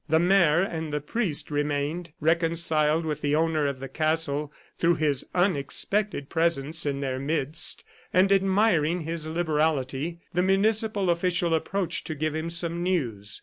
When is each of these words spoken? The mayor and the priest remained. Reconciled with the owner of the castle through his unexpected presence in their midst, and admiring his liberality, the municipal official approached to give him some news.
The 0.09 0.17
mayor 0.17 0.61
and 0.63 0.91
the 0.91 0.99
priest 0.99 1.51
remained. 1.51 2.11
Reconciled 2.19 3.05
with 3.05 3.21
the 3.21 3.35
owner 3.35 3.67
of 3.67 3.79
the 3.79 3.87
castle 3.87 4.51
through 4.79 4.95
his 4.95 5.23
unexpected 5.35 6.27
presence 6.27 6.87
in 6.87 7.01
their 7.01 7.19
midst, 7.19 7.83
and 8.11 8.31
admiring 8.31 9.01
his 9.01 9.27
liberality, 9.27 10.17
the 10.33 10.41
municipal 10.41 11.11
official 11.11 11.53
approached 11.53 12.07
to 12.07 12.15
give 12.15 12.33
him 12.33 12.49
some 12.49 12.81
news. 12.81 13.39